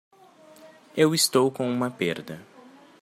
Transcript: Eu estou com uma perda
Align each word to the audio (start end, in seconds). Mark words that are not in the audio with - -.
Eu 0.97 1.13
estou 1.13 1.51
com 1.51 1.69
uma 1.69 1.91
perda 1.91 2.41